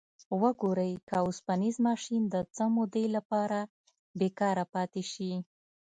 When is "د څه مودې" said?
2.29-3.05